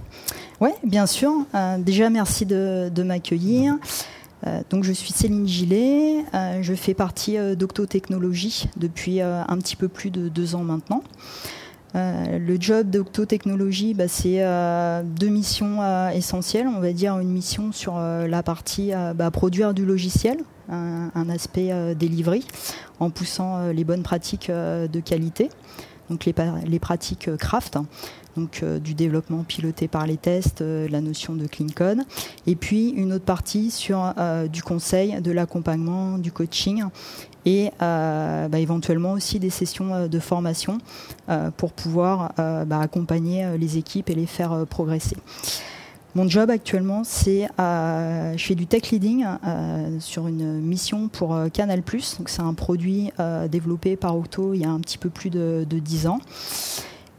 [0.62, 1.32] Oui, bien sûr.
[1.54, 3.76] Euh, déjà, merci de, de m'accueillir.
[4.70, 9.88] Donc je suis Céline Gillet, euh, je fais partie euh, d'Octotechnologie depuis un petit peu
[9.88, 11.04] plus de deux ans maintenant.
[11.94, 14.44] le job d'Octotechnologie, bah, c'est
[15.04, 15.80] deux missions
[16.12, 16.68] essentielles.
[16.68, 20.38] On va dire une mission sur la partie bah, produire du logiciel,
[20.70, 22.46] un, aspect delivery,
[23.00, 25.50] en poussant les bonnes pratiques de qualité,
[26.10, 27.78] donc les pratiques craft
[28.36, 32.00] donc euh, du développement piloté par les tests, euh, la notion de clean code,
[32.48, 36.84] et puis une autre partie sur euh, du conseil, de l'accompagnement, du coaching
[37.46, 40.78] et bah, éventuellement aussi des sessions de formation
[41.58, 45.18] pour pouvoir bah, accompagner les équipes et les faire progresser.
[46.16, 49.26] Mon job actuellement, c'est je fais du tech leading
[50.00, 51.82] sur une mission pour Canal+.
[51.82, 53.12] Donc c'est un produit
[53.52, 56.20] développé par Octo il y a un petit peu plus de, de 10 ans.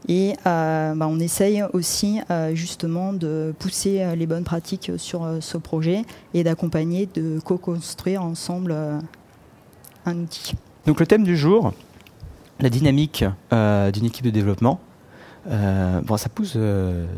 [0.07, 5.27] Et euh, bah, on essaye aussi euh, justement de pousser euh, les bonnes pratiques sur
[5.39, 6.03] ce projet
[6.33, 8.75] et d'accompagner, de co-construire ensemble
[10.05, 10.53] un outil.
[10.85, 11.73] Donc le thème du jour,
[12.59, 14.79] la dynamique d'une équipe de développement.
[15.47, 16.57] bon, ça pousse,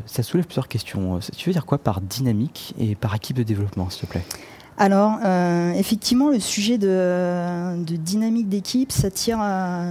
[0.05, 1.19] ça soulève plusieurs questions.
[1.35, 4.25] Tu veux dire quoi par dynamique et par équipe de développement, s'il te plaît?
[4.77, 5.19] Alors,
[5.75, 9.39] effectivement, le sujet de, de dynamique d'équipe, ça tire,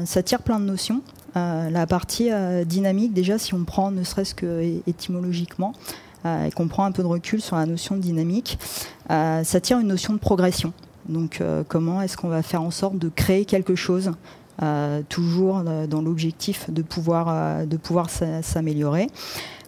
[0.06, 1.02] ça tire plein de notions.
[1.36, 5.72] Euh, la partie euh, dynamique, déjà, si on prend ne serait-ce que étymologiquement,
[6.24, 8.58] euh, et qu'on prend un peu de recul sur la notion de dynamique,
[9.08, 10.72] ça tire une notion de progression.
[11.08, 14.12] Donc, comment est-ce qu'on va faire en sorte de créer quelque chose
[15.08, 19.06] toujours dans l'objectif de pouvoir, de pouvoir s'améliorer.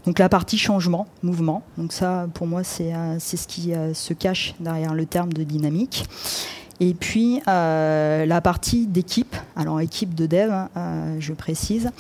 [0.07, 1.63] Donc la partie changement, mouvement.
[1.77, 6.05] Donc ça, pour moi, c'est ce qui se cache derrière le terme de dynamique.
[6.81, 11.91] Et puis euh, la partie d'équipe, alors équipe de dev, euh, je précise.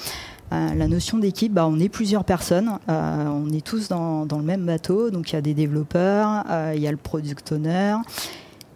[0.53, 4.65] Euh, la notion d'équipe, bah, on est plusieurs personnes, on est tous dans, le même
[4.65, 6.45] bateau, donc il y a des développeurs,
[6.75, 7.97] il y a le product owner,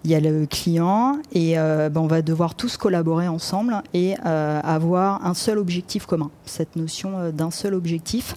[0.05, 5.25] il y a le client, et bah, on va devoir tous collaborer ensemble et avoir
[5.25, 6.31] un seul objectif commun.
[6.45, 8.35] Cette notion d'un seul objectif,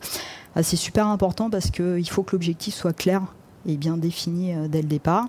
[0.61, 3.21] c'est super important parce qu'il faut que l'objectif soit clair
[3.67, 5.27] et bien défini dès le départ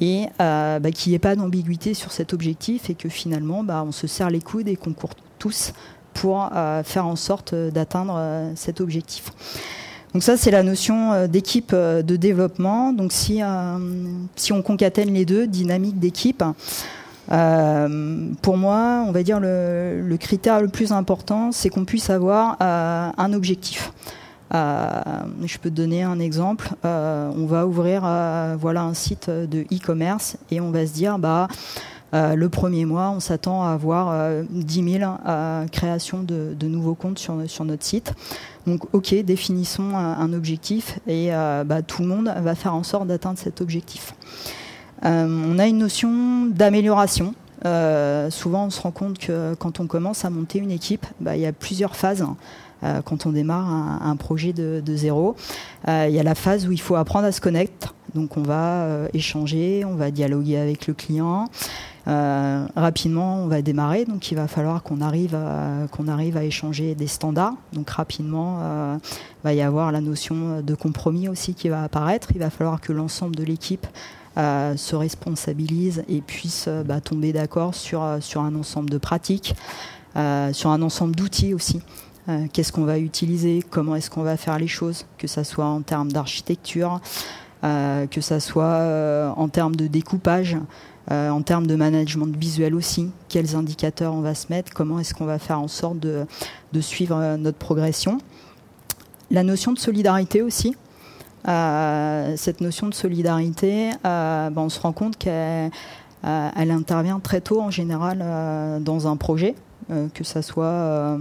[0.00, 3.84] et euh, bah, qu'il n'y ait pas d'ambiguïté sur cet objectif et que finalement bah,
[3.86, 5.72] on se serre les coudes et qu'on court tous
[6.14, 9.30] pour euh, faire en sorte d'atteindre euh, cet objectif.
[10.12, 12.92] Donc ça c'est la notion d'équipe de développement.
[12.92, 16.44] Donc si, on concatène les deux, dynamique d'équipe,
[17.26, 23.32] pour moi, on va dire le critère le plus important, c'est qu'on puisse avoir un
[23.32, 23.90] objectif.
[24.54, 24.88] Euh,
[25.44, 26.70] je peux te donner un exemple.
[26.84, 31.18] Euh, on va ouvrir euh, voilà un site de e-commerce et on va se dire
[31.18, 31.48] bah
[32.16, 35.12] le premier mois, on s'attend à avoir 10 000
[35.72, 38.14] créations de, nouveaux comptes sur, sur, notre site.
[38.68, 41.30] Donc, ok, définissons un, objectif et
[41.66, 44.14] bah, tout le monde va faire en sorte d'atteindre cet objectif.
[45.02, 47.34] on a une notion d'amélioration.
[48.30, 51.42] souvent, on se rend compte que quand on commence à monter une équipe, bah, il
[51.42, 52.24] y a plusieurs phases.
[52.84, 53.66] Euh, quand on démarre
[54.02, 55.36] un, projet de, zéro.
[55.88, 57.88] Euh, il y a la phase où il faut apprendre à se connecter.
[58.14, 61.48] Donc on va euh, échanger, on va dialoguer avec le client.
[62.06, 67.54] rapidement, on va démarrer, donc il va falloir qu'on arrive, à, échanger des standards.
[67.72, 68.60] Donc rapidement,
[68.98, 72.28] il va y avoir la notion de compromis aussi qui va apparaître.
[72.34, 73.86] Il va falloir que l'ensemble de l'équipe
[74.36, 79.56] se responsabilise et puisse bah, tomber d'accord sur un ensemble de pratiques,
[80.52, 81.80] sur un ensemble d'outils aussi.
[82.28, 85.66] Euh, qu'est-ce qu'on va utiliser, comment est-ce qu'on va faire les choses, que ce soit
[85.66, 87.00] en termes d'architecture,
[87.64, 90.56] euh, que ce soit euh, en termes de découpage,
[91.10, 95.26] en termes de management visuel aussi, quels indicateurs on va se mettre, comment est-ce qu'on
[95.26, 96.26] va faire en sorte de,
[96.80, 98.16] suivre notre progression.
[99.30, 100.74] La notion de solidarité aussi.
[101.44, 105.70] cette notion de solidarité, ben, on se rend compte qu'elle
[106.22, 109.56] intervient très tôt en général dans un projet,
[110.14, 111.18] que ça soit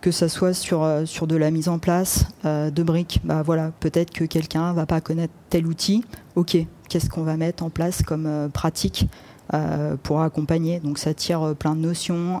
[0.00, 3.20] que ça soit sur, euh, sur de la mise en place euh, de briques.
[3.24, 6.04] Bah voilà, peut-être que quelqu'un va pas connaître tel outil.
[6.36, 6.56] Ok,
[6.88, 9.06] qu'est-ce qu'on va mettre en place comme euh, pratique
[10.02, 10.78] pour accompagner?
[10.78, 12.38] Donc ça tire plein de notions,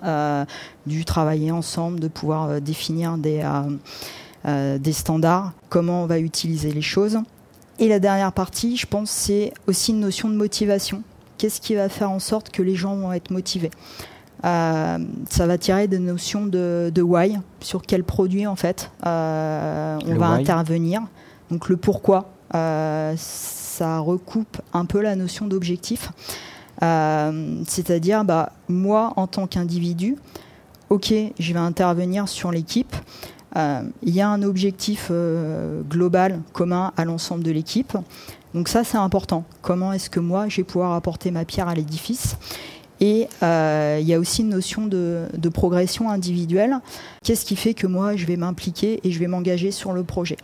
[0.84, 3.42] du travailler ensemble, de pouvoir définir des,
[4.44, 7.18] des standards, comment on va utiliser les choses.
[7.78, 11.02] Et la dernière partie, je pense, c'est aussi une notion de motivation.
[11.38, 13.70] Qu'est-ce qui va faire en sorte que les gens vont être motivés?
[14.44, 14.98] Euh,
[15.28, 20.14] ça va tirer des notions de, de, why, sur quel produit en fait euh, on
[20.14, 21.02] va intervenir.
[21.50, 26.10] Donc le pourquoi, euh, ça recoupe un peu la notion d'objectif.
[26.80, 30.16] C'est-à-dire, bah, moi en tant qu'individu,
[30.90, 32.94] ok, je vais intervenir sur l'équipe.
[33.56, 35.10] Il y a un objectif
[35.90, 37.96] global commun à l'ensemble de l'équipe.
[38.54, 39.44] Donc ça, c'est important.
[39.60, 42.36] Comment est-ce que moi, je vais pouvoir apporter ma pierre à l'édifice?
[43.00, 46.78] Et euh, il y a aussi une notion de, progression individuelle.
[47.24, 50.36] Qu'est-ce qui fait que moi, je vais m'impliquer et je vais m'engager sur le projet?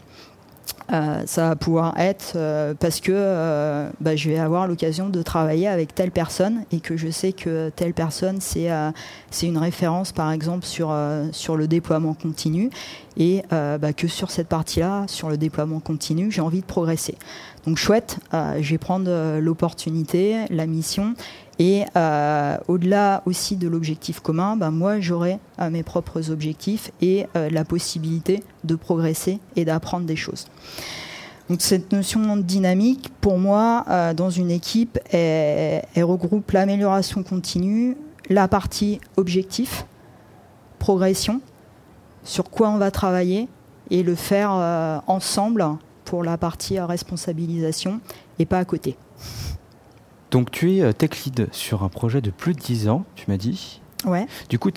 [0.93, 5.67] Euh, ça va pouvoir être euh, parce que bah, je vais avoir l'occasion de travailler
[5.67, 8.69] avec telle personne et que je sais que telle personne c'est
[9.31, 10.95] c'est une référence par exemple sur
[11.33, 12.69] sur le déploiement continu
[13.17, 17.17] et bah, que sur cette partie-là, sur le déploiement continu, j'ai envie de progresser.
[17.67, 21.15] Donc chouette, je vais prendre l'opportunité, la mission
[21.59, 27.27] et euh, au-delà aussi de l'objectif commun, ben moi j'aurai euh, mes propres objectifs et
[27.37, 30.47] euh, la possibilité de progresser et d'apprendre des choses.
[31.49, 33.85] Donc cette notion de dynamique, pour moi,
[34.17, 37.99] dans une équipe, elle, regroupe l'amélioration continue,
[38.31, 39.85] la partie objectif,
[40.79, 41.43] progression,
[42.23, 43.47] sur quoi on va travailler
[43.91, 44.53] et le faire
[45.07, 45.67] ensemble
[46.07, 48.01] pour la partie responsabilisation
[48.39, 48.97] et pas à côté.
[50.35, 53.27] Donc tu es euh, tech lead sur un projet de plus de 10 ans, tu
[53.31, 53.81] m'as dit.
[54.05, 54.27] Ouais.
[54.49, 54.69] Du coup,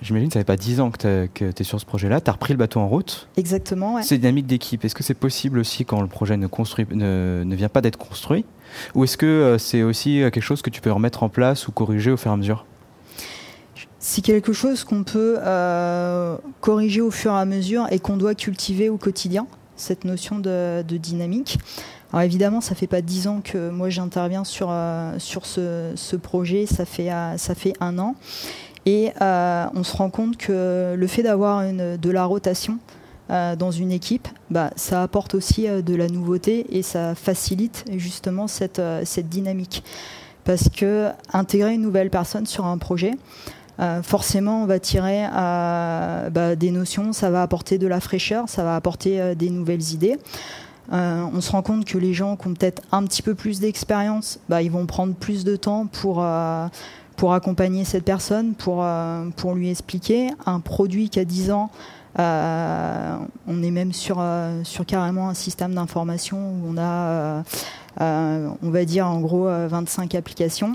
[0.00, 2.22] j'imagine que ça fait pas 10 ans que tu es sur ce projet-là.
[2.22, 3.28] Tu as repris le bateau en route.
[3.36, 3.96] Exactement.
[3.96, 4.02] Ouais.
[4.02, 4.82] C'est dynamique d'équipe.
[4.86, 7.98] Est-ce que c'est possible aussi quand le projet ne, construit, ne, ne vient pas d'être
[7.98, 8.46] construit?
[8.94, 11.68] Ou est-ce que euh, c'est aussi euh, quelque chose que tu peux remettre en place
[11.68, 12.64] ou corriger au fur et à mesure?
[13.98, 15.36] C'est quelque chose qu'on peut
[16.62, 19.46] corriger au fur et à mesure et qu'on doit cultiver au quotidien,
[19.76, 21.58] cette notion de, de dynamique.
[22.12, 26.66] Alors évidemment, ça fait pas dix ans que moi j'interviens sur, euh, sur ce, projet,
[26.66, 28.14] ça fait, euh, ça fait un an.
[28.84, 32.78] Et euh, on se rend compte que le fait d'avoir de la rotation
[33.28, 38.80] dans une équipe, bah, ça apporte aussi de la nouveauté et ça facilite justement cette,
[39.02, 39.82] cette dynamique.
[40.44, 43.10] Parce que intégrer une nouvelle personne sur un projet,
[44.04, 48.76] forcément, on va tirer bah, des notions, ça va apporter de la fraîcheur, ça va
[48.76, 50.16] apporter des nouvelles idées.
[50.92, 53.60] Euh, on se rend compte que les gens qui ont peut-être un petit peu plus
[53.60, 56.66] d'expérience, bah, ils vont prendre plus de temps pour, euh,
[57.16, 60.30] pour accompagner cette personne, pour, euh, pour lui expliquer.
[60.44, 61.70] Un produit qui a 10 ans,
[62.18, 64.24] on est même sur,
[64.62, 67.42] sur carrément un système d'information où on a,
[68.00, 70.72] on va dire en gros, 25 applications.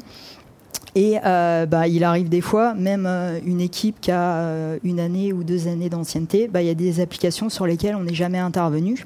[0.96, 3.08] Et bah, il arrive des fois, même
[3.46, 7.00] une équipe qui a une année ou deux années d'ancienneté, bah, il y a des
[7.00, 9.06] applications sur lesquelles on n'est jamais intervenu.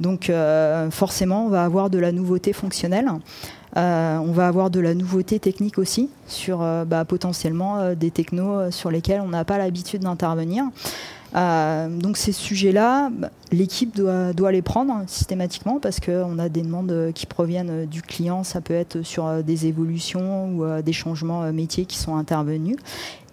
[0.00, 3.08] Donc euh, forcément, on va avoir de la nouveauté fonctionnelle.
[3.76, 8.70] Euh, on va avoir de la nouveauté technique aussi sur euh, bah, potentiellement des technos
[8.70, 10.64] sur lesquels on n'a pas l'habitude d'intervenir.
[11.34, 17.12] donc ces sujets-là, bah, l'équipe doit, doit, les prendre systématiquement parce qu'on a des demandes
[17.14, 18.44] qui proviennent du client.
[18.44, 22.76] Ça peut être sur des évolutions ou des changements métiers qui sont intervenus.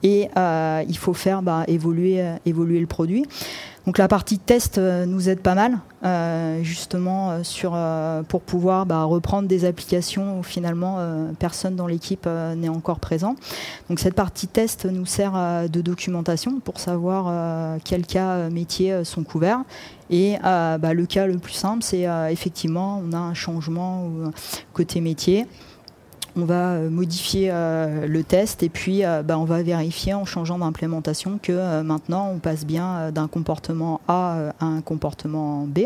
[0.04, 3.26] Et il faut faire bah, évoluer, évoluer le produit.
[3.86, 7.78] Donc la partie test euh, nous aide pas mal, euh, justement euh, sur
[8.28, 10.98] pour pouvoir bah, reprendre des applications où finalement
[11.38, 13.36] personne dans l'équipe n'est encore présent.
[13.90, 19.64] Donc cette partie test nous sert de documentation pour savoir quels cas métiers sont couverts.
[20.10, 24.10] Et bah, le cas le plus simple, c'est effectivement on a un changement
[24.74, 25.48] côté métier
[26.38, 30.26] on va euh, modifier euh, le test et puis euh, bah, on va vérifier en
[30.26, 35.82] changeant d'implémentation que maintenant on passe bien d'un comportement A à un comportement B.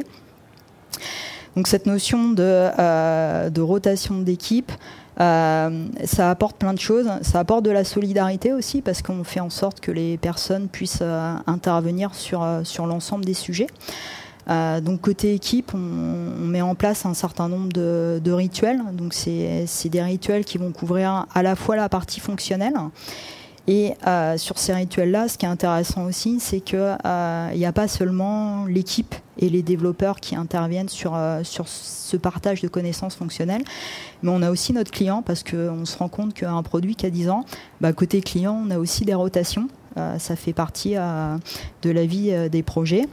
[1.55, 4.71] Donc cette notion de, rotation d'équipe,
[5.19, 7.09] ça apporte plein de choses.
[7.21, 11.03] Ça apporte de la solidarité aussi parce qu'on fait en sorte que les personnes puissent
[11.47, 13.67] intervenir sur, sur l'ensemble des sujets.
[14.49, 18.81] Euh, donc côté équipe, on, met en place un certain nombre de, rituels.
[18.93, 22.73] Donc c'est des rituels qui vont couvrir à la fois la partie fonctionnelle
[23.71, 23.93] Et
[24.37, 29.13] sur ces rituels-là, ce qui est intéressant aussi, c'est qu'il n'y a pas seulement l'équipe
[29.37, 33.61] et les développeurs qui interviennent sur, sur ce partage de connaissances fonctionnelles,
[34.23, 37.11] mais on a aussi notre client parce qu'on se rend compte qu'un produit qui a
[37.11, 37.45] 10 ans,
[37.79, 39.67] bah, côté client, on a aussi des rotations.
[40.17, 43.05] ça fait partie de la vie des projets.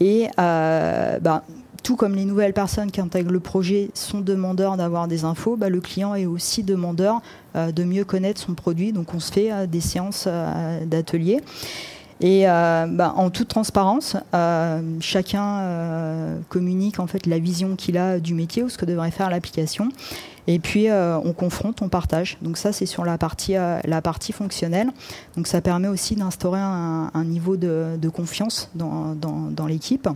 [0.00, 1.44] Et bah,
[1.82, 5.68] tout comme les nouvelles personnes qui intègrent le projet sont demandeurs d'avoir des infos, bah,
[5.68, 7.20] le client est aussi demandeur
[7.56, 8.92] euh, de mieux connaître son produit.
[8.92, 11.40] Donc on se fait euh, des séances euh, d'atelier.
[12.20, 14.16] Et bah, en toute transparence,
[14.98, 19.30] chacun communique en fait la vision qu'il a du métier ou ce que devrait faire
[19.30, 19.90] l'application.
[20.48, 22.36] Et puis on confronte, on partage.
[22.42, 23.54] Donc ça c'est sur la partie,
[24.32, 24.90] fonctionnelle.
[25.36, 30.08] Donc ça permet aussi d'instaurer un, niveau de, confiance dans l'équipe.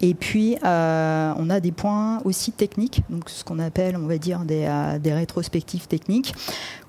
[0.00, 4.18] Et puis, euh, on a des points aussi techniques, donc ce qu'on appelle, on va
[4.18, 6.34] dire, des, euh, des rétrospectives techniques,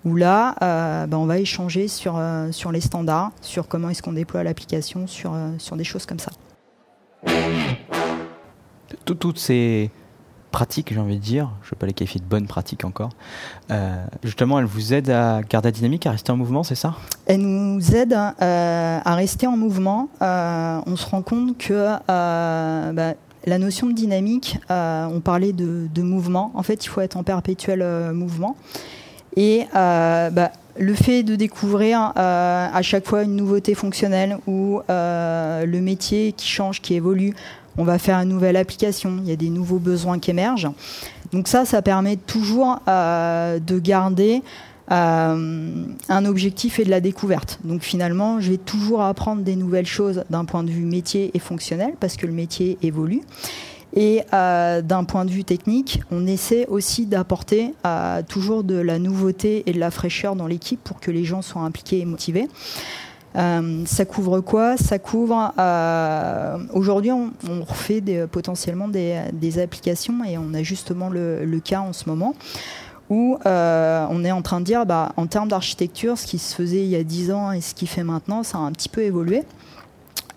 [0.04, 2.22] où là, euh, bah, on va échanger sur,
[2.52, 6.32] sur les standards, sur comment est-ce qu'on déploie l'application, sur, sur des choses comme ça.
[9.06, 9.90] Toutes ces
[10.52, 13.10] pratiques, j'ai envie de dire, je ne vais pas les qualifier de bonnes pratiques encore,
[13.72, 16.96] euh, justement, elles vous aident à garder la dynamique, à rester en mouvement, c'est ça?
[17.26, 20.10] Elles nous aident euh, à rester en mouvement.
[20.22, 23.14] Euh, on se rend compte que bah,
[23.46, 28.12] la notion de dynamique, on parlait de, mouvement, en fait, il faut être en perpétuel
[28.14, 28.56] mouvement.
[29.36, 36.34] Et bah, le fait de découvrir à chaque fois une nouveauté fonctionnelle ou le métier
[36.34, 37.34] qui change, qui évolue,
[37.78, 40.70] on va faire une nouvelle application, il y a des nouveaux besoins qui émergent.
[41.32, 44.42] Donc ça, ça permet toujours euh, de garder
[44.92, 47.60] euh, un objectif et de la découverte.
[47.64, 51.40] Donc finalement, je vais toujours apprendre des nouvelles choses d'un point de vue métier et
[51.40, 53.22] fonctionnel parce que le métier évolue.
[54.00, 57.74] Et euh, d'un point de vue technique, on essaie aussi d'apporter
[58.30, 61.64] toujours de la nouveauté et de la fraîcheur dans l'équipe pour que les gens soient
[61.64, 62.48] impliqués et motivés.
[63.36, 64.78] Euh, ça couvre quoi?
[64.78, 65.54] Ça couvre.
[65.60, 67.32] Euh, aujourd'hui, on,
[67.68, 68.02] refait
[68.32, 72.36] potentiellement des, applications et on a justement le, cas en ce moment
[73.10, 76.54] où euh, on est en train de dire, bah, en termes d'architecture, ce qui se
[76.54, 78.90] faisait il y a 10 ans et ce qui fait maintenant, ça a un petit
[78.90, 79.44] peu évolué.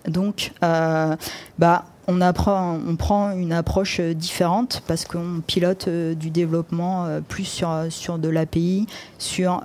[0.06, 8.18] Donc, bah, on, prend une approche différente parce qu'on pilote du développement plus sur, sur
[8.18, 8.86] de l'API,
[9.18, 9.62] sur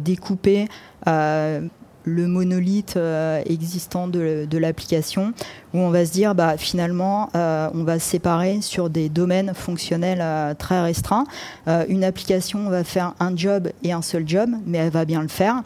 [0.00, 0.68] découper
[2.10, 5.32] le monolithe euh, existant de, l'application,
[5.72, 9.52] où on va se dire bah, finalement euh, on va se séparer sur des domaines
[9.54, 11.24] fonctionnels euh, très restreints.
[11.88, 15.28] une application va faire un job et un seul job, mais elle va bien le
[15.28, 15.62] faire.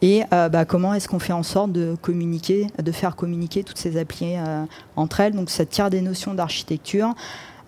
[0.00, 3.96] Et bah, comment est-ce qu'on fait en sorte de communiquer, de faire communiquer toutes ces
[3.96, 4.34] applis
[4.96, 5.34] entre elles?
[5.34, 7.14] Donc ça tire des notions d'architecture.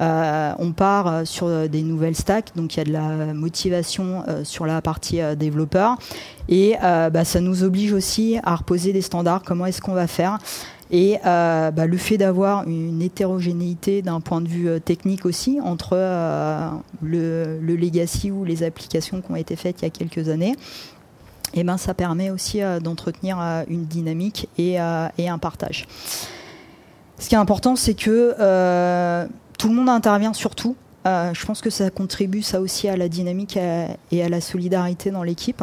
[0.00, 4.24] Euh, on part euh, sur des nouvelles stacks, donc il y a de la motivation
[4.28, 5.96] euh, sur la partie développeur.
[6.48, 10.38] Et bah, ça nous oblige aussi à reposer des standards, comment est-ce qu'on va faire?
[10.90, 15.96] Et bah, le fait d'avoir une hétérogénéité d'un point de vue technique aussi entre
[17.02, 20.54] le, legacy ou les applications qui ont été faites il y a quelques années,
[21.54, 25.86] et eh ben, ça permet aussi d'entretenir une dynamique et, un partage.
[27.18, 28.34] Ce qui est important, c'est que
[29.58, 30.76] tout le monde intervient surtout.
[31.06, 33.58] Euh, je pense que ça contribue ça aussi à la dynamique
[34.10, 35.62] et à la solidarité dans l'équipe.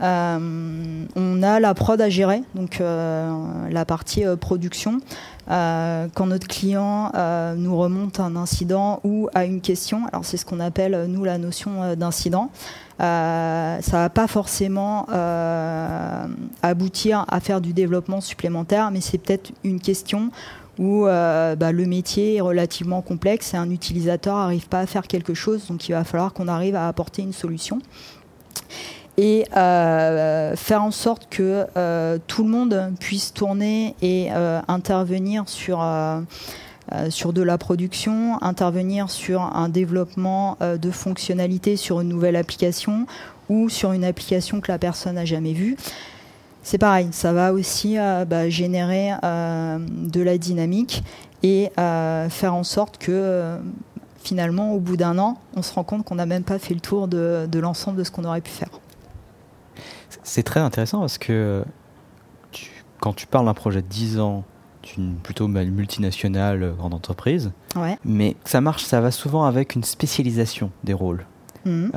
[0.00, 3.30] Euh, on a la prod à gérer, donc euh,
[3.68, 5.00] la partie production.
[5.48, 7.12] quand notre client
[7.56, 11.36] nous remonte un incident ou a une question, alors c'est ce qu'on appelle nous la
[11.36, 12.50] notion d'incident.
[12.98, 15.06] ça va pas forcément
[16.62, 20.30] aboutir à faire du développement supplémentaire, mais c'est peut-être une question
[20.78, 25.06] où euh, bah, le métier est relativement complexe et un utilisateur n'arrive pas à faire
[25.06, 27.80] quelque chose, donc il va falloir qu'on arrive à apporter une solution.
[29.16, 34.30] Et euh, faire en sorte que euh, tout le monde puisse tourner et
[34.68, 35.84] intervenir sur,
[37.08, 43.06] sur de la production, intervenir sur un développement de fonctionnalités sur une nouvelle application
[43.48, 45.76] ou sur une application que la personne n'a jamais vue
[46.62, 51.02] c'est pareil, ça va aussi euh, bah, générer euh, de la dynamique
[51.42, 53.58] et euh, faire en sorte que
[54.18, 56.80] finalement, au bout d'un an, on se rend compte qu'on n'a même pas fait le
[56.80, 58.68] tour de, l'ensemble de ce qu'on aurait pu faire.
[60.22, 61.64] C'est très intéressant parce que
[63.00, 64.44] quand tu parles d'un projet de 10 ans,
[64.82, 67.52] d'une plutôt multinationale, grande entreprise,
[68.04, 71.24] mais ça marche, ça va souvent avec une spécialisation des rôles.
[71.64, 71.90] Mmh.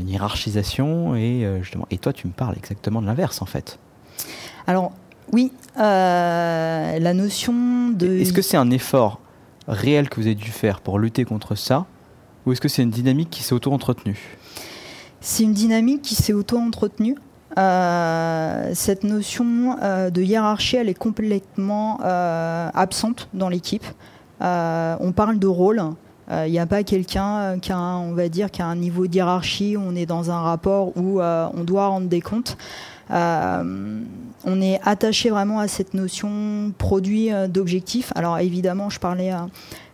[0.00, 3.78] une hiérarchisation et justement et toi tu me parles exactement de l'inverse en fait
[4.66, 4.92] alors
[5.32, 8.18] oui, euh, la notion de...
[8.18, 9.20] Est-ce que c'est un effort
[9.66, 11.86] réel que vous avez dû faire pour lutter contre ça
[12.46, 14.38] Ou est-ce que c'est une dynamique qui s'est auto-entretenue?
[15.20, 17.16] C'est une dynamique qui s'est auto-entretenue.
[17.56, 19.76] cette notion
[20.10, 23.86] de hiérarchie, elle est complètement absente dans l'équipe.
[24.40, 25.82] on parle de rôle.
[26.30, 29.14] Il n'y a pas quelqu'un qui a, on va dire, qui a un niveau de
[29.14, 32.58] hiérarchie où on est dans un rapport où on doit rendre des comptes.
[34.44, 38.12] Euh, on est attaché vraiment à cette notion produit euh, d'objectif.
[38.14, 39.38] Alors évidemment, je parlais euh,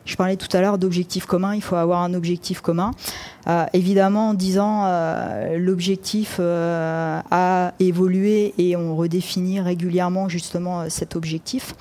[0.07, 2.91] je parlais tout à l'heure d'objectif commun, il faut avoir un objectif commun.
[3.75, 4.89] évidemment, en disant
[5.57, 11.75] l'objectif a évolué et on redéfinit régulièrement justement cet objectif.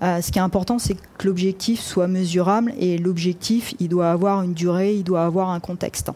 [0.00, 4.54] ce qui est important, c'est que l'objectif soit mesurable et l'objectif, il doit avoir une
[4.54, 6.10] durée, il doit avoir un contexte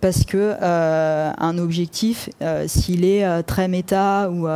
[0.00, 4.46] parce que euh, un objectif, euh, s'il est euh, très méta ou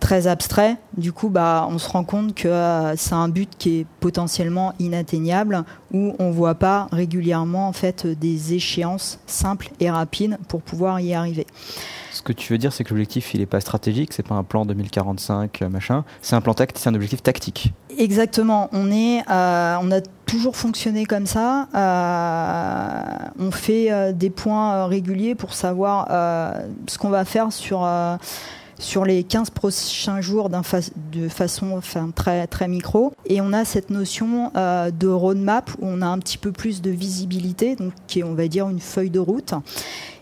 [0.00, 3.86] très abstrait, du coup, bah, on se rend compte que c'est un but qui est
[4.00, 10.62] potentiellement inatteignable, où on voit pas régulièrement en fait des échéances simples et rapides pour
[10.62, 11.46] pouvoir y arriver.
[12.20, 14.44] Ce que tu veux dire, c'est que l'objectif, il n'est pas stratégique, c'est pas un
[14.44, 17.72] plan 2045, machin, c'est un plan tactique, c'est un objectif tactique.
[17.96, 18.68] Exactement.
[18.72, 21.66] On est, on a toujours fonctionné comme ça.
[21.74, 26.08] Euh, on fait euh, des points euh, réguliers pour savoir
[26.86, 27.88] ce qu'on va faire sur
[28.78, 33.14] sur les 15 prochains jours de façon enfin, très, très micro.
[33.24, 36.90] Et on a cette notion de roadmap où on a un petit peu plus de
[36.90, 39.54] visibilité, donc qui est, on va dire, une feuille de route.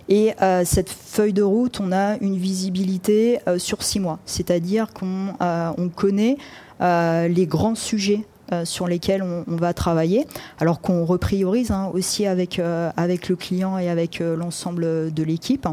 [0.09, 0.35] Et
[0.65, 6.37] cette feuille de route, on a une visibilité sur six mois, c'est-à-dire qu'on on connaît
[6.81, 10.27] les grands sujets euh, sur lesquels on, va travailler,
[10.59, 15.23] alors qu'on repriorise hein, aussi avec, euh, avec le client et avec euh, l'ensemble de
[15.23, 15.69] l'équipe.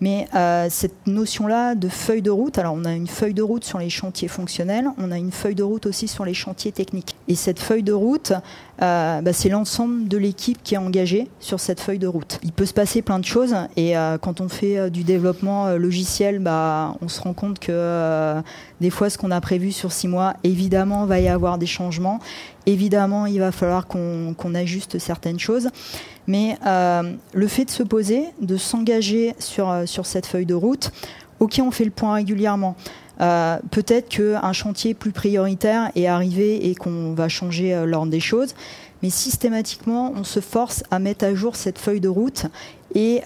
[0.00, 0.26] Mais
[0.70, 3.90] cette notion-là de feuille de route, alors on a une feuille de route sur les
[3.90, 7.16] chantiers fonctionnels, on a une feuille de route aussi sur les chantiers techniques.
[7.28, 8.32] Et cette feuille de route,
[8.78, 12.38] bah, c'est l'ensemble de l'équipe qui est engagée sur cette feuille de route.
[12.42, 16.94] Il peut se passer plein de choses et quand on fait du développement logiciel, bah,
[17.00, 18.42] on se rend compte que
[18.80, 22.20] des fois ce qu'on a prévu sur six mois, évidemment, va y avoir des changements
[22.66, 25.68] Évidemment, il va falloir qu'on ajuste certaines choses.
[26.26, 30.54] Mais euh, le fait de se poser, de s'engager sur, euh, sur cette feuille de
[30.54, 30.90] route,
[31.40, 32.76] ok, on fait le point régulièrement.
[33.20, 38.54] Euh, peut-être qu'un chantier plus prioritaire est arrivé et qu'on va changer l'ordre des choses,
[39.02, 42.46] mais systématiquement, on se force à mettre à jour cette feuille de route
[42.94, 43.22] et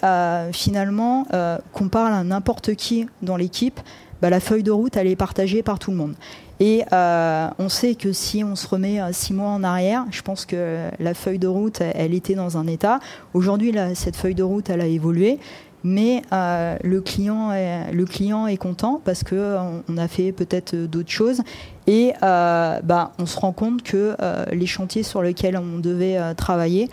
[0.52, 1.26] finalement,
[1.72, 3.80] qu'on parle à n'importe qui dans l'équipe,
[4.20, 6.14] bah, la feuille de route, elle est partagée par tout le monde.
[6.60, 10.22] Et euh, on sait que si on se remet euh, six mois en arrière, je
[10.22, 12.98] pense que la feuille de route, elle, était dans un état.
[13.32, 15.38] Aujourd'hui, cette feuille de route, elle a évolué.
[15.84, 20.74] Mais euh, le, client est, le client est content parce qu'on on a fait peut-être
[20.74, 21.42] d'autres choses.
[21.86, 24.14] Et bah, on se rend compte que
[24.52, 26.90] les chantiers sur lesquels on devait travailler,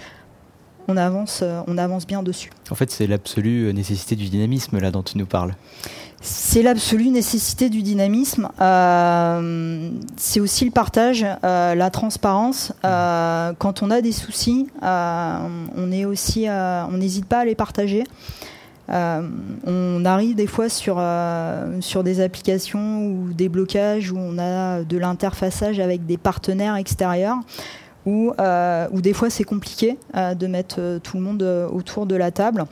[0.88, 2.52] on avance, on avance bien dessus.
[2.70, 5.56] En fait, c'est l'absolue nécessité du dynamisme là dont tu nous parles.
[6.28, 8.50] C'est l'absolue nécessité du dynamisme.
[8.60, 12.74] Euh, c'est aussi le partage, euh, la transparence.
[12.84, 18.06] Euh, quand on a des soucis, on est aussi, on n'hésite pas à les partager.
[18.90, 21.00] on arrive des fois sur,
[21.82, 27.38] sur des applications ou des blocages où on a de l'interfaçage avec des partenaires extérieurs.
[28.06, 28.34] Où,
[28.92, 31.42] où des fois c'est compliqué de mettre tout le monde
[31.72, 32.66] autour de la table.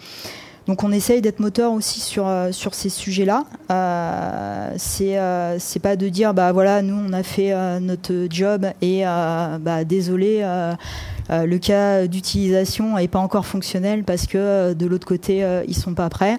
[0.67, 3.43] Donc on essaye d'être moteur aussi sur, euh, sur ces sujets-là.
[3.69, 8.67] Euh, c'est euh, pas de dire bah voilà nous on a fait euh, notre job
[8.81, 10.45] et bah désolé
[11.29, 16.09] le cas d'utilisation n'est pas encore fonctionnel parce que de l'autre côté ils sont pas
[16.09, 16.37] prêts.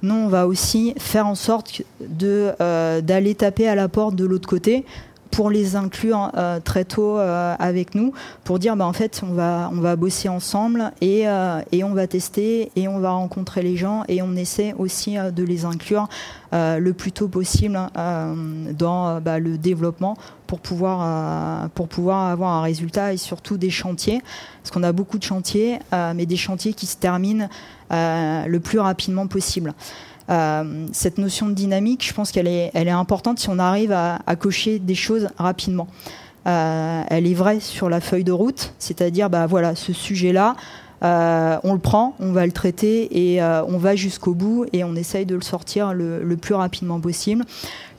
[0.00, 4.84] Non, on va aussi faire en sorte d'aller taper à la porte de l'autre côté
[5.30, 8.12] pour les inclure euh, très tôt euh, avec nous,
[8.44, 11.94] pour dire bah, en fait on va, on va bosser ensemble et, euh, et on
[11.94, 16.08] va tester et on va rencontrer les gens et on essaie aussi de les inclure
[16.52, 23.12] le plus tôt possible dans bah, le développement pour pouvoir, pour pouvoir avoir un résultat
[23.12, 24.22] et surtout des chantiers,
[24.62, 27.48] parce qu'on a beaucoup de chantiers, mais des chantiers qui se terminent
[27.90, 29.74] le plus rapidement possible.
[30.30, 34.78] Euh, cette notion de dynamique, je pense qu'elle est, importante si on arrive à, cocher
[34.78, 35.88] des choses rapidement.
[36.46, 40.56] Euh, elle est vraie sur la feuille de route, c'est-à-dire, bah voilà, ce sujet-là,
[41.04, 44.94] euh, on le prend, on va le traiter et on va jusqu'au bout et on
[44.94, 47.44] essaye de le sortir le, plus rapidement possible,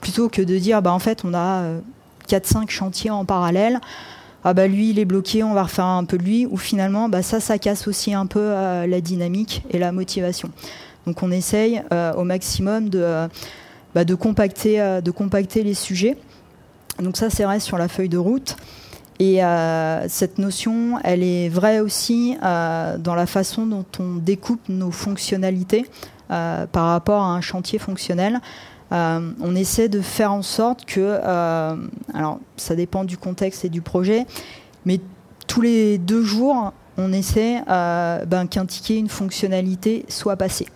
[0.02, 1.64] plutôt que de dire, bah en fait, on a
[2.28, 3.80] 4-5 chantiers en parallèle
[4.46, 7.10] ah bah lui il est bloqué, on va refaire un peu de lui, ou finalement
[7.10, 10.50] bah ça ça casse aussi un peu la dynamique et la motivation.
[11.10, 13.28] Donc on essaye euh, au maximum de, euh,
[13.96, 16.18] bah, euh, de compacter les sujets.
[17.02, 18.56] Donc ça c'est vrai sur la feuille de route.
[19.22, 19.42] Et
[20.08, 25.86] cette notion, elle est vraie aussi dans la façon dont on découpe nos fonctionnalités
[26.30, 28.40] par rapport à un chantier fonctionnel.
[28.92, 31.20] on essaie de faire en sorte que,
[32.14, 34.26] alors ça dépend du contexte et du projet,
[34.86, 35.02] mais
[35.48, 40.68] tous les deux jours, on essaie ben, qu'un ticket, une fonctionnalité soit passée.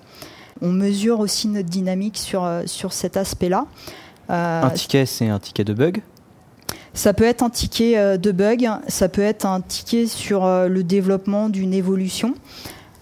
[0.64, 3.68] On mesure aussi notre dynamique sur, sur cet aspect-là.
[4.30, 6.02] un ticket, c'est un ticket de bug?
[6.94, 10.68] Ça peut être un ticket euh, de bug, ça peut être un ticket sur euh,
[10.68, 12.36] le développement d'une évolution.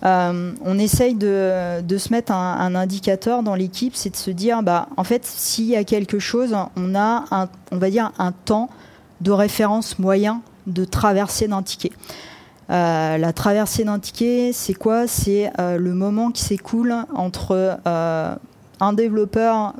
[0.03, 4.87] Euh, on essaye de, se mettre un, indicateur dans l'équipe, c'est de se dire, bah,
[4.97, 8.69] en fait, s'il y a quelque chose, on a, un, on va dire, un temps
[9.19, 11.91] de référence moyen de traversée d'un ticket.
[12.71, 15.05] La traversée d'un ticket, c'est quoi?
[15.05, 19.73] C'est le moment qui s'écoule entre un développeur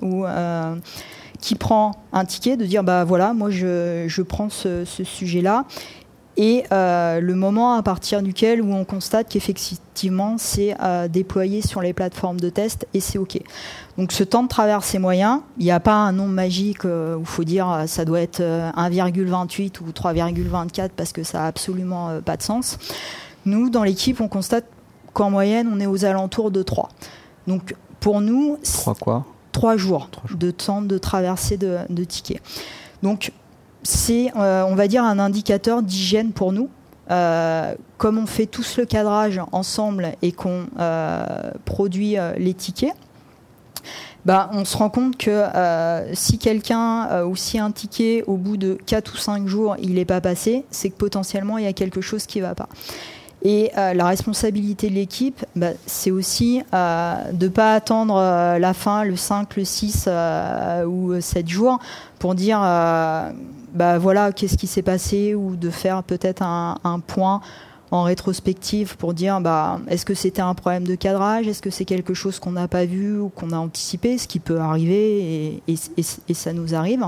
[1.42, 5.66] qui prend un ticket, de dire bah voilà, moi je, je prends ce, sujet-là,
[6.42, 11.84] et euh, le moment à partir duquel où on constate qu'effectivement c'est euh, déployé sur
[11.84, 13.40] les plateformes de test et c'est ok.
[14.00, 15.44] Donc ce temps de traverse est moyen.
[15.60, 18.42] Il n'y a pas un nombre magique euh, où il faut dire ça doit être
[18.42, 22.80] 1,28 ou 3,24 parce que ça n'a absolument pas de sens.
[23.46, 24.66] Nous, dans l'équipe, on constate
[25.14, 26.90] qu'en moyenne, on est aux alentours de 3.
[27.46, 28.58] Donc pour nous...
[28.64, 29.26] 3 quoi?
[29.52, 32.42] Trois jours, de temps de traversée de, tickets.
[33.04, 33.32] Donc
[33.84, 36.70] c'est, euh, on va dire, un indicateur d'hygiène pour nous.
[37.10, 42.96] Euh, comme on fait tous le cadrage ensemble et qu'on euh, produit les tickets,
[44.24, 45.44] bah, on se rend compte que
[46.14, 50.06] si quelqu'un ou si un ticket au bout de 4 ou 5 jours il n'est
[50.06, 52.70] pas passé, c'est que potentiellement il y a quelque chose qui ne va pas.
[53.44, 58.60] Et euh, la responsabilité de l'équipe, bah, c'est aussi euh, de ne pas attendre euh,
[58.60, 60.10] la fin, le 5, le 6
[60.86, 61.80] ou 7 jours,
[62.20, 67.42] pour dire bah, voilà, qu'est-ce qui s'est passé, ou de faire peut-être un, point
[67.90, 71.86] en rétrospective pour dire bah, est-ce que c'était un problème de cadrage, est-ce que c'est
[71.86, 75.76] quelque chose qu'on n'a pas vu ou qu'on a anticipé, ce qui peut arriver et,
[76.28, 77.06] et ça nous arrive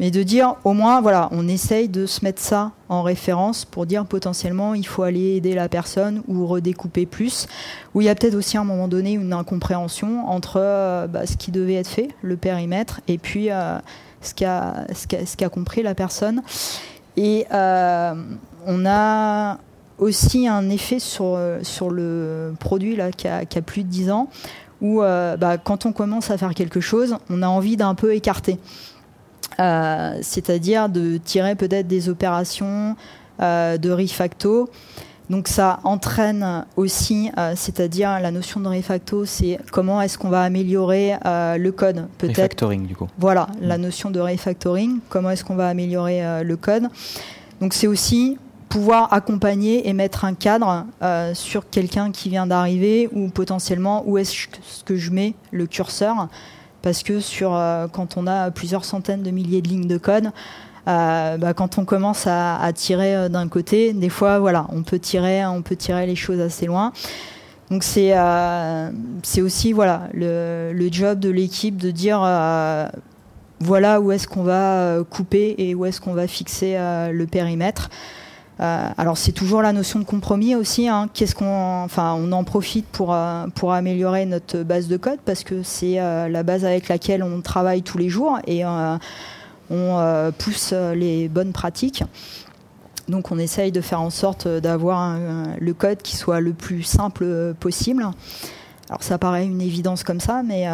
[0.00, 3.84] mais de dire au moins, voilà, on essaye de se mettre ça en référence pour
[3.84, 7.46] dire potentiellement il faut aller aider la personne ou redécouper plus,
[7.94, 11.26] où il y a peut-être aussi à un moment donné une incompréhension entre euh, bah,
[11.26, 13.78] ce qui devait être fait, le périmètre, et puis euh,
[14.22, 16.42] ce qu'a ce qu'a compris la personne.
[17.18, 18.14] Et euh,
[18.66, 19.58] on a
[19.98, 24.10] aussi un effet sur, sur le produit là, qui, a, qui a plus de 10
[24.10, 24.30] ans,
[24.80, 28.58] où bah, quand on commence à faire quelque chose, on a envie d'un peu écarter.
[29.60, 32.96] Euh, c'est-à-dire de tirer peut-être des opérations
[33.42, 34.70] euh, de refacto.
[35.28, 40.42] Donc ça entraîne aussi, euh, c'est-à-dire la notion de refacto, c'est comment est-ce qu'on va
[40.42, 42.06] améliorer le code.
[42.18, 42.36] Peut-être.
[42.36, 43.06] Refactoring du coup.
[43.18, 43.82] Voilà, la mm.
[43.82, 46.88] notion de refactoring, comment est-ce qu'on va améliorer le code.
[47.60, 50.86] Donc c'est aussi pouvoir accompagner et mettre un cadre
[51.34, 54.48] sur quelqu'un qui vient d'arriver ou potentiellement où est-ce
[54.84, 56.28] que je mets le curseur
[56.82, 60.30] parce que sur, euh, quand on a plusieurs centaines de milliers de lignes de code,
[60.88, 64.98] euh, bah, quand on commence à, tirer euh, d'un côté, des fois, voilà, on peut
[64.98, 66.92] tirer, on peut tirer les choses assez loin.
[67.70, 68.12] Donc c'est
[69.22, 72.18] c'est aussi voilà le, le job de l'équipe de dire
[73.60, 76.76] voilà où est-ce qu'on va couper et où est-ce qu'on va fixer
[77.12, 77.88] le périmètre.
[78.60, 80.88] Euh, alors c'est toujours la notion de compromis aussi.
[80.88, 81.08] Hein.
[81.36, 85.18] Qu'on, on en profite pour euh, pour améliorer notre base de code?
[85.24, 88.64] Parce que c'est euh, la base avec laquelle on travaille tous les jours et
[89.70, 92.04] on pousse les bonnes pratiques.
[93.08, 95.16] Donc on essaye de faire en sorte d'avoir
[95.58, 98.06] le code qui soit le plus simple possible.
[98.88, 100.66] Alors ça paraît une évidence comme ça, mais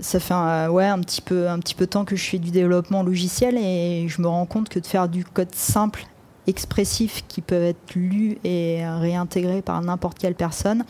[0.00, 2.38] ça fait un, ouais, un, petit peu, un petit peu de temps que je fais
[2.38, 6.06] du développement logiciel et je me rends compte que de faire du code simple,
[6.46, 10.84] expressif, qui peut être lu et réintégré par n'importe quelle personne,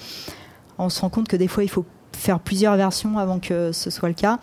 [0.79, 3.91] on se rend compte que des fois il faut faire plusieurs versions avant que ce
[3.91, 4.39] soit le cas.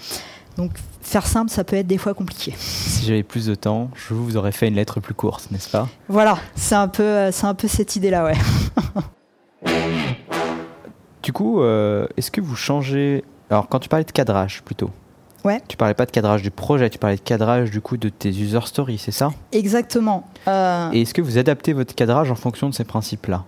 [0.57, 2.53] Donc faire simple, ça peut être des fois compliqué.
[3.01, 5.89] Si j'avais plus de temps, je vous aurais fait une lettre plus courte, n'est-ce pas?
[6.07, 8.37] Voilà, c'est un peu, c'est un peu cette idée-là, ouais.
[11.23, 14.89] du coup, euh, est-ce que vous changez alors, quand tu parlais de cadrage plutôt,
[15.43, 15.61] ouais.
[15.67, 18.29] tu parlais pas de cadrage du projet, tu parlais de cadrage du coup de tes
[18.29, 19.31] user stories, c'est ça?
[19.51, 20.25] Exactement.
[20.47, 23.43] Euh, Et est-ce que vous adaptez votre cadrage en fonction de ces principes-là?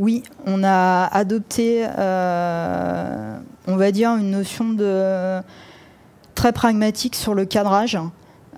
[0.00, 3.36] Oui, on a adopté, euh,
[3.68, 5.42] on va dire, une notion de
[6.34, 7.98] très pragmatique sur le cadrage.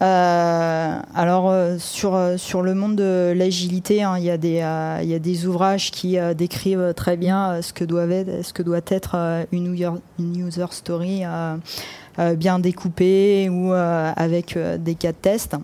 [0.03, 4.63] Euh, alors euh, sur euh, sur le monde de l'agilité, hein, il y a des
[5.03, 9.75] il y a des ouvrages qui décrivent très bien ce que doit être une
[10.19, 11.23] user story
[12.37, 15.57] bien découpée ou avec des cas de test.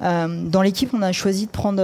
[0.00, 1.82] dans l'équipe, on a choisi de prendre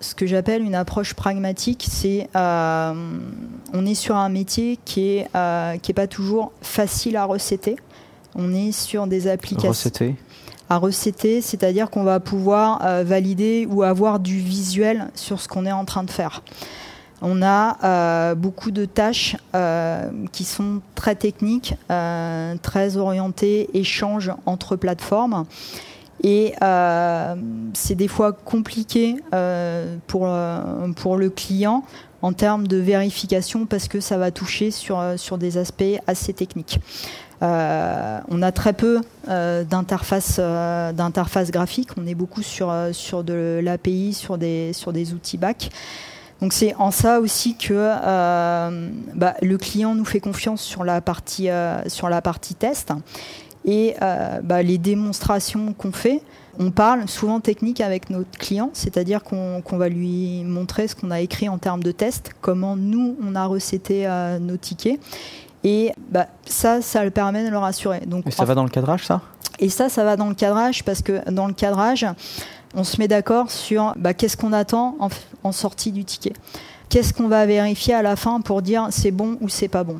[0.00, 1.86] ce que j'appelle une approche pragmatique.
[1.90, 5.28] C'est on est sur un métier qui est,
[5.82, 7.76] qui est pas toujours facile à recéter.
[8.34, 9.70] On est sur des applications.
[9.70, 10.14] Recéter?
[10.68, 15.72] À recéter, c'est-à-dire qu'on va pouvoir valider ou avoir du visuel sur ce qu'on est
[15.72, 16.42] en train de faire.
[17.20, 24.32] On a euh, beaucoup de tâches euh, qui sont très techniques, euh, très orientées échanges
[24.46, 25.44] entre plateformes.
[26.24, 26.54] Et
[27.74, 29.14] c'est des fois compliqué
[30.08, 30.28] pour,
[30.96, 31.84] pour le client
[32.22, 36.80] en termes de vérification parce que ça va toucher sur, sur des aspects assez techniques.
[37.40, 41.90] On a très peu d'interfaces d'interface graphiques.
[41.96, 44.72] On est beaucoup sur, de l'API, sur des,
[45.14, 45.70] outils back.
[46.40, 51.00] Donc c'est en ça aussi que euh, bah, le client nous fait confiance sur la
[51.00, 51.82] partie, euh,
[52.58, 52.92] test.
[53.64, 56.22] Et euh, bah, les démonstrations qu'on fait,
[56.60, 61.20] on parle souvent technique avec notre client, c'est-à-dire qu'on va lui montrer ce qu'on a
[61.20, 64.08] écrit en termes de test, comment nous, on a recété
[64.40, 64.98] nos tickets.
[65.64, 68.00] Et bah, ça, ça le permet de le rassurer.
[68.06, 69.20] Donc, et ça va dans le cadrage, ça?
[69.58, 72.06] Et ça, ça va dans le cadrage, parce que dans le cadrage,
[72.74, 74.96] on se met d'accord sur bah, qu'est-ce qu'on attend
[75.42, 76.34] en, sortie du ticket.
[76.88, 79.98] Qu'est-ce qu'on va vérifier à la fin pour dire c'est bon ou c'est pas bon?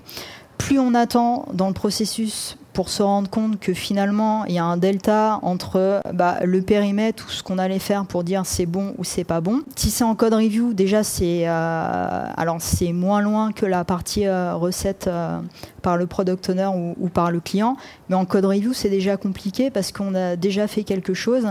[0.68, 4.64] Plus on attend dans le processus pour se rendre compte que finalement il y a
[4.66, 8.92] un delta entre bah, le périmètre ou ce qu'on allait faire pour dire c'est bon
[8.98, 9.62] ou c'est pas bon.
[9.76, 14.26] Si c'est en code review, déjà c'est euh, alors c'est moins loin que la partie
[14.26, 15.40] euh, recette euh,
[15.80, 17.78] par le product owner ou, par le client,
[18.10, 21.46] mais en code review c'est déjà compliqué parce qu'on a déjà fait quelque chose.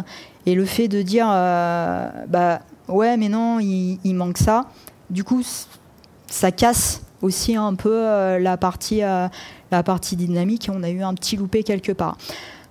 [0.45, 4.67] Et le fait de dire bah ouais mais non il, il manque ça,
[5.10, 5.41] du coup
[6.27, 9.01] ça casse aussi un peu la partie
[9.71, 12.17] la partie dynamique et on a eu un petit loupé quelque part.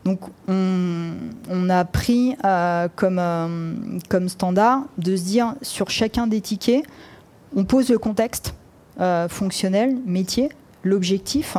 [0.05, 3.75] Donc on, a pris euh, comme, euh,
[4.09, 6.85] comme standard de se dire sur chacun des tickets,
[7.57, 8.55] on pose le contexte
[9.01, 10.51] euh, fonctionnel, métier,
[10.85, 11.57] l'objectif.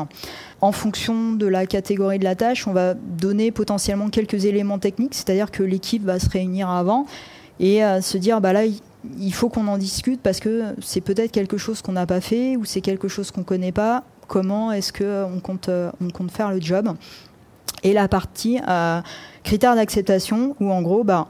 [0.61, 5.13] En fonction de la catégorie de la tâche, on va donner potentiellement quelques éléments techniques,
[5.13, 7.05] c'est-à-dire que l'équipe va se réunir avant
[7.59, 8.61] et se dire bah là
[9.19, 12.57] il faut qu'on en discute parce que c'est peut-être quelque chose qu'on n'a pas fait
[12.57, 16.51] ou c'est quelque chose qu'on ne connaît pas comment est-ce qu'on compte, on compte faire
[16.51, 16.95] le job?
[17.83, 19.01] Et la partie euh,
[19.43, 21.27] critères d'acceptation, où en gros, bah,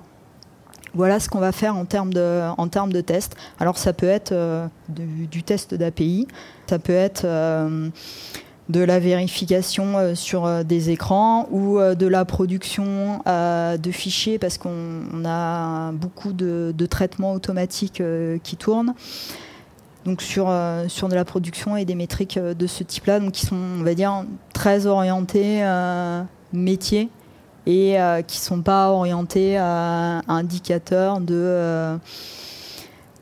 [0.93, 3.35] voilà ce qu'on va faire en termes de, en termes de test.
[3.59, 6.27] Alors ça peut être euh, du, test d'API,
[6.67, 7.89] ça peut être euh,
[8.69, 15.91] de la vérification sur des écrans ou de la production de fichiers parce qu'on a
[15.93, 18.03] beaucoup de, de traitements automatiques
[18.43, 18.93] qui tournent.
[20.07, 23.33] Donc sur, euh, sur de la production et des métriques euh, de ce type-là, donc
[23.33, 27.09] qui sont, on va dire, très orientés euh, métier
[27.65, 31.97] et qui ne sont pas orientés à indicateurs de,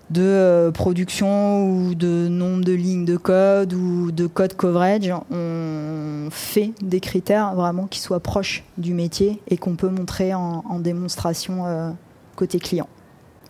[0.09, 5.11] de production ou de nombre de lignes de code ou de code coverage.
[5.31, 10.63] On fait des critères vraiment qui soient proches du métier et qu'on peut montrer en,
[10.67, 11.95] en démonstration
[12.35, 12.87] côté client.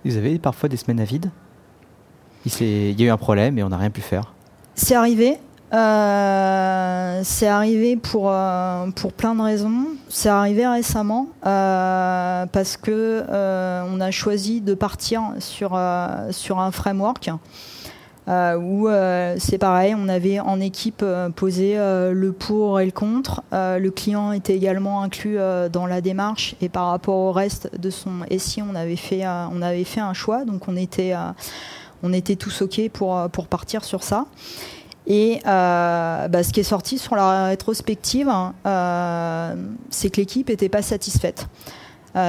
[0.06, 1.32] Vous avez parfois des semaines à vide?
[2.46, 4.34] Il, y a eu un problème et on n'a rien pu faire.
[4.76, 5.38] C'est arrivé.
[5.76, 9.88] Euh, c'est arrivé pour, euh, pour plein de raisons.
[10.08, 15.80] C'est arrivé récemment euh, parce que on a choisi de partir sur,
[16.32, 17.30] sur un framework
[18.28, 18.88] où
[19.38, 21.04] c'est pareil, on avait en équipe
[21.36, 23.44] posé le pour et le contre.
[23.52, 25.38] le client était également inclus
[25.72, 29.62] dans la démarche et par rapport au reste de son SI, on avait fait, on
[29.62, 30.46] avait fait un choix.
[30.46, 31.14] Donc on était
[32.04, 34.26] on était tous OK pour, pour partir sur ça.
[35.08, 39.56] Et euh, bah, ce qui est sorti sur la rétrospective, hein, euh,
[39.90, 41.48] c'est que l'équipe n'était pas satisfaite.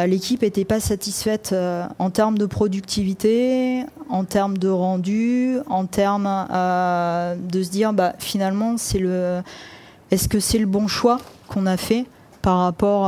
[0.07, 1.55] l'équipe n'était pas satisfaite
[1.99, 6.47] en termes de productivité, en termes de rendu, en termes
[7.51, 12.05] de se dire bah, finalement est-ce que c'est le bon choix qu'on a fait
[12.43, 13.07] par rapport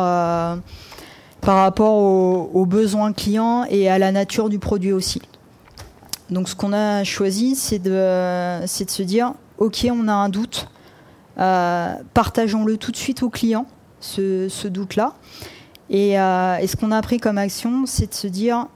[1.40, 5.22] par rapport aux, besoins clients et à la nature du produit aussi.
[6.31, 10.68] Donc ce qu'on a choisi, c'est de se dire, OK, on a un doute,
[11.38, 13.66] euh, partageons-le tout de suite au client,
[14.01, 15.14] ce, doute-là.
[15.90, 18.66] Euh, et, ce qu'on a pris comme action, c'est de se dire,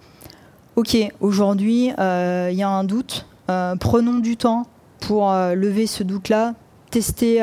[0.75, 4.67] OK, aujourd'hui, euh, il y a un doute, prenons du temps
[5.01, 6.55] pour lever ce doute-là,
[6.91, 7.43] tester,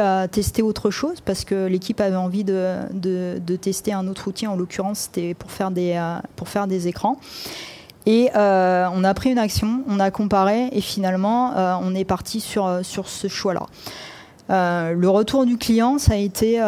[0.61, 5.33] autre chose, parce que l'équipe avait envie de, tester un autre outil, en l'occurrence, c'était
[5.33, 7.19] pour faire des écrans.
[8.09, 12.05] Et euh, on a pris une action, on a comparé et finalement euh, on est
[12.05, 13.67] parti sur, euh, sur ce choix-là.
[14.49, 16.59] le retour du client, ça a été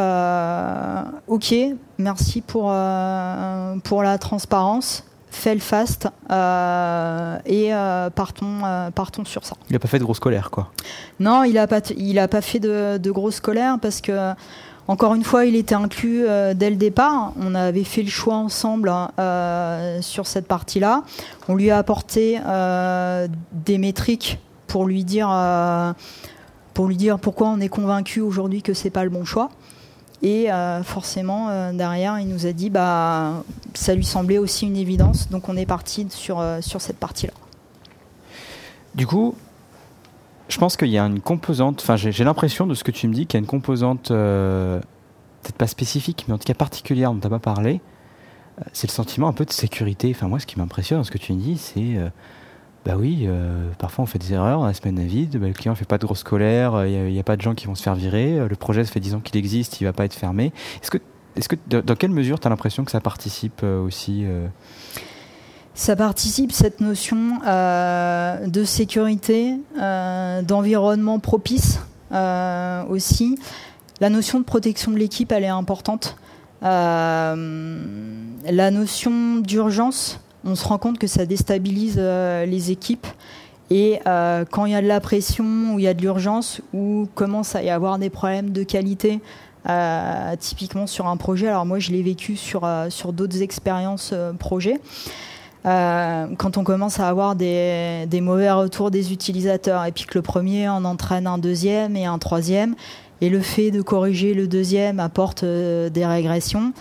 [1.27, 1.55] OK,
[1.97, 2.71] merci pour,
[3.83, 5.03] pour la transparence.
[5.31, 7.71] fais le fast et
[8.13, 9.55] partons, partons sur ça.
[9.71, 10.69] Il n'a pas fait de grosse colère, quoi.
[11.19, 14.35] Non, il n'a pas, il a pas fait de, de grosse colère parce que,
[14.87, 17.33] encore une fois, il était inclus dès le départ.
[17.39, 19.09] On avait fait le choix ensemble hein,
[20.01, 21.03] sur cette partie-là.
[21.47, 22.39] On lui a apporté
[23.53, 25.29] des métriques pour lui dire,
[26.73, 29.49] pour lui dire pourquoi on est convaincu aujourd'hui que c'est pas le bon choix.
[30.23, 34.77] Et euh, forcément, euh, derrière, il nous a dit bah ça lui semblait aussi une
[34.77, 35.29] évidence.
[35.29, 37.33] Donc on est parti sur, euh, sur cette partie-là.
[38.93, 39.35] Du coup,
[40.51, 43.13] je pense qu'il y a une composante, enfin j'ai l'impression de ce que tu me
[43.13, 47.19] dis qu'il y a une composante, peut-être pas spécifique, mais en tout cas particulière dont
[47.19, 47.81] tu n'as pas parlé.
[48.73, 50.11] C'est le sentiment un peu de sécurité.
[50.15, 51.97] Enfin moi, ce qui m'impressionne dans ce que tu me dis, c'est
[52.85, 55.85] bah oui, euh, parfois on fait des erreurs, la semaine vide, bah, le client fait
[55.85, 58.39] pas de grosse colère, il n'y a, pas de gens qui vont se faire virer,
[58.39, 60.51] euh, le projet ça fait 10 ans qu'il existe, il va pas être fermé.
[60.81, 60.97] Est-ce que,
[61.35, 64.25] est-ce que dans quelle mesure tu as l'impression que ça participe euh, aussi
[65.81, 69.55] ça participe cette notion de sécurité,
[70.43, 71.79] d'environnement propice
[72.87, 73.39] aussi.
[73.99, 76.17] La notion de protection de l'équipe, elle est importante.
[76.61, 77.35] la
[78.45, 83.07] notion d'urgence, on se rend compte que ça déstabilise euh, les équipes.
[83.71, 86.61] Et euh, quand il y a de la pression ou il y a de l'urgence
[86.73, 89.19] ou commence à y avoir des problèmes de qualité,
[89.67, 94.79] euh, typiquement sur un projet, alors moi je l'ai vécu sur, sur d'autres expériences projets,
[95.63, 100.67] quand on commence à avoir des, mauvais retours des utilisateurs et puis que le premier
[100.67, 102.75] en entraîne un deuxième et un troisième,
[103.21, 106.73] et le fait de corriger le deuxième apporte des régressions.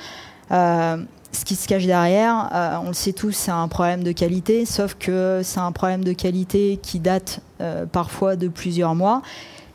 [1.33, 4.67] Ce qui se cache derrière, euh, on le sait tous, c'est un problème de qualité,
[4.67, 9.23] sauf que c'est un problème de qualité qui date euh, parfois de plusieurs mois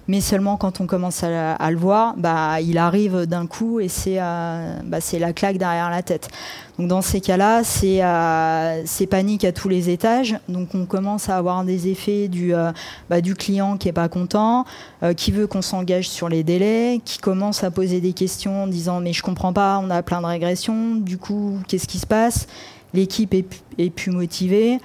[0.08, 4.18] mais seulement quand on commence à, le voir, bah, il arrive d'un coup et c'est
[4.20, 6.30] euh, bah, la claque derrière la tête.
[6.78, 10.36] Donc dans ces cas-là, c'est euh, panique à tous les étages.
[10.50, 12.72] Donc on commence à avoir des effets du, euh,
[13.10, 14.66] bah, du client qui est pas content,
[15.04, 18.68] euh, qui veut qu'on s'engage sur les délais, qui commence à poser des questions en
[18.68, 22.08] disant mais je comprends pas, on a plein de régressions, du coup qu'est-ce qui se
[22.08, 22.48] passe?
[22.94, 24.80] L'équipe est, est plus motivée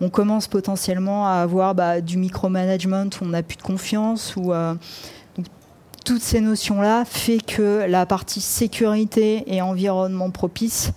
[0.00, 4.36] on commence potentiellement à avoir bah, du micromanagement où on n'a plus de confiance.
[4.36, 4.74] Ou, euh,
[6.04, 10.92] toutes ces notions-là fait que la partie sécurité et environnement propice,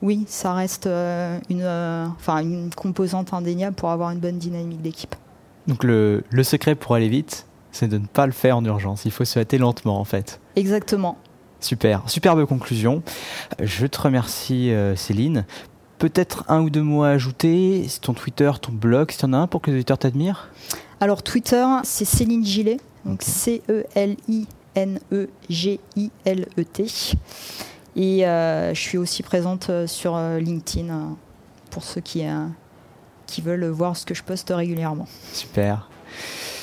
[0.00, 4.80] oui, ça reste euh, une, euh, enfin, une composante indéniable pour avoir une bonne dynamique
[4.80, 5.14] d'équipe.
[5.66, 9.04] Donc le, le secret pour aller vite, c'est de ne pas le faire en urgence.
[9.04, 10.40] Il faut se hâter lentement en fait.
[10.54, 11.18] Exactement.
[11.60, 13.02] Super, superbe conclusion.
[13.60, 15.44] Je te remercie Céline
[15.98, 19.38] peut-être un ou deux mots à ajouter Ton Twitter, ton blog, si tu en as
[19.38, 20.48] un pour que les auditeurs t'admirent
[21.00, 23.96] Alors, Twitter, c'est Céline Gillet, donc C-E-L-I-N-E-G-I-L-E-T.
[27.96, 31.16] Et euh, je suis aussi présente euh, sur euh, LinkedIn
[31.70, 32.24] pour ceux qui,
[33.26, 35.06] qui veulent voir ce que je poste régulièrement.
[35.32, 35.88] Super.